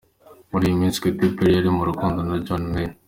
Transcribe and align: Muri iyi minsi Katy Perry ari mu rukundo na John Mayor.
Muri 0.51 0.63
iyi 0.67 0.79
minsi 0.81 1.01
Katy 1.03 1.27
Perry 1.35 1.55
ari 1.59 1.69
mu 1.77 1.83
rukundo 1.89 2.19
na 2.29 2.35
John 2.45 2.63
Mayor. 2.71 2.93